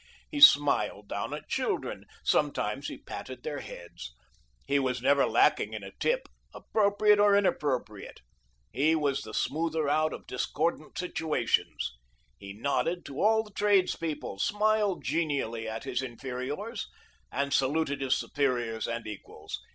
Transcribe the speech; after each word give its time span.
He 0.31 0.39
smiled 0.41 1.07
down 1.09 1.31
at 1.31 1.47
children, 1.47 2.05
sometimes 2.23 2.87
he 2.87 2.97
patted 2.97 3.43
their 3.43 3.59
heads, 3.59 4.15
he 4.65 4.79
was 4.79 4.99
never 4.99 5.27
lacking 5.27 5.73
in 5.75 5.83
a 5.83 5.91
tip, 5.99 6.27
appropriate 6.55 7.19
or 7.19 7.37
inappropriate, 7.37 8.21
he 8.73 8.95
was 8.95 9.21
the 9.21 9.33
smoother 9.35 9.87
out 9.87 10.11
of 10.11 10.25
discordant 10.25 10.97
situations, 10.97 11.93
he 12.39 12.51
nodded 12.51 13.05
to 13.05 13.21
all 13.21 13.43
the 13.43 13.51
tradespeople, 13.53 14.39
smiled 14.39 15.03
genially 15.03 15.69
at 15.69 15.83
his 15.83 16.01
inferiors, 16.01 16.87
and 17.31 17.53
saluted 17.53 18.01
his 18.01 18.17
superiors 18.17 18.87
and 18.87 19.05
equals. 19.05 19.61